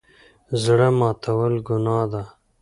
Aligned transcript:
زړه 0.63 0.87
ماتول 0.99 1.53
ګناه 1.67 2.05
ده 2.11 2.23